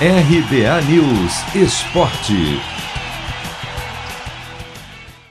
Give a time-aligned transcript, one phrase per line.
[0.00, 2.34] RBA News Esporte.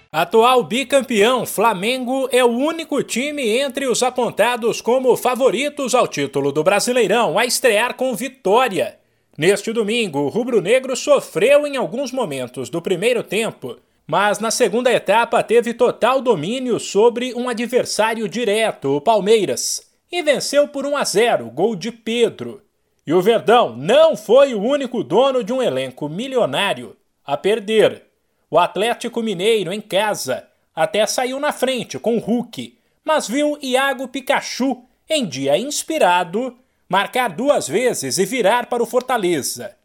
[0.10, 6.64] Atual bicampeão, Flamengo é o único time entre os apontados como favoritos ao título do
[6.64, 8.98] Brasileirão a estrear com vitória.
[9.38, 13.76] Neste domingo, o rubro-negro sofreu em alguns momentos do primeiro tempo,
[14.08, 20.70] mas na segunda etapa teve total domínio sobre um adversário direto, o Palmeiras, e venceu
[20.70, 22.63] por 1 a 0, gol de Pedro.
[23.06, 28.04] E o Verdão não foi o único dono de um elenco milionário a perder.
[28.50, 34.08] O Atlético Mineiro, em casa, até saiu na frente com o Hulk, mas viu Iago
[34.08, 39.76] Pikachu, em dia inspirado, marcar duas vezes e virar para o Fortaleza.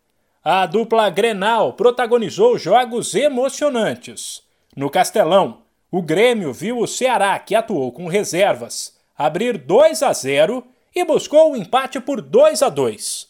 [0.45, 4.43] A dupla Grenal protagonizou jogos emocionantes.
[4.77, 10.65] No Castelão, o Grêmio viu o Ceará, que atuou com reservas, abrir 2 a 0
[10.95, 13.29] e buscou o empate por 2 a 2.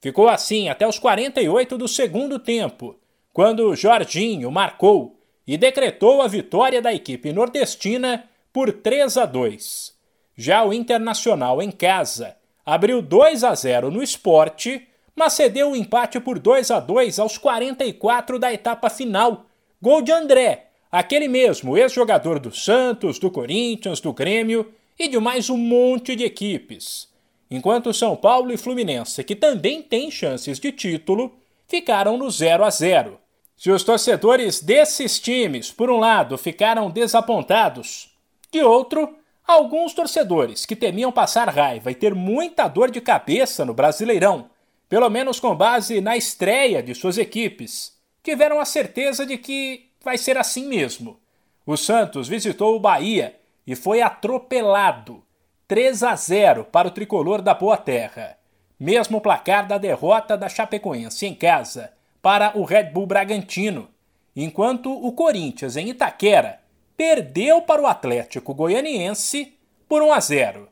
[0.00, 2.96] Ficou assim até os 48 do segundo tempo,
[3.32, 9.94] quando Jorginho marcou e decretou a vitória da equipe nordestina por 3 a 2.
[10.36, 16.18] Já o Internacional em casa abriu 2 a 0 no esporte, mas cedeu o empate
[16.20, 19.46] por 2 a 2 aos 44 da etapa final.
[19.82, 25.48] Gol de André, aquele mesmo ex-jogador do Santos, do Corinthians, do Grêmio e de mais
[25.48, 27.08] um monte de equipes.
[27.50, 31.34] Enquanto São Paulo e Fluminense, que também têm chances de título,
[31.66, 33.18] ficaram no 0 a 0.
[33.56, 38.10] Se os torcedores desses times, por um lado, ficaram desapontados,
[38.52, 39.16] de outro,
[39.46, 44.48] alguns torcedores que temiam passar raiva e ter muita dor de cabeça no Brasileirão,
[44.88, 50.16] pelo menos com base na estreia de suas equipes, tiveram a certeza de que vai
[50.16, 51.18] ser assim mesmo.
[51.66, 55.22] O Santos visitou o Bahia e foi atropelado.
[55.68, 58.36] 3 a 0 para o tricolor da Boa Terra.
[58.78, 63.88] Mesmo placar da derrota da Chapecoense em casa para o Red Bull Bragantino,
[64.34, 66.60] enquanto o Corinthians em Itaquera
[66.96, 69.56] perdeu para o Atlético Goianiense
[69.88, 70.68] por 1 a 0.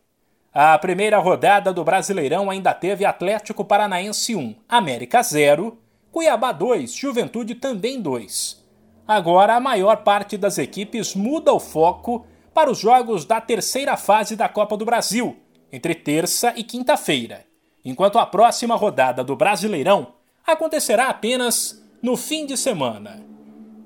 [0.52, 5.78] A primeira rodada do Brasileirão ainda teve Atlético Paranaense 1, América 0,
[6.10, 8.64] Cuiabá 2, Juventude também 2.
[9.06, 12.26] Agora a maior parte das equipes muda o foco
[12.58, 15.36] para os jogos da terceira fase da Copa do Brasil,
[15.70, 17.46] entre terça e quinta-feira,
[17.84, 20.14] enquanto a próxima rodada do Brasileirão
[20.44, 23.24] acontecerá apenas no fim de semana.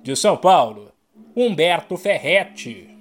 [0.03, 0.91] De São Paulo,
[1.37, 2.92] Humberto Ferretti.